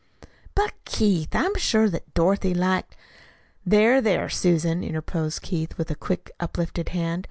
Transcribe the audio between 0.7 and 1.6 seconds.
Keith, I'm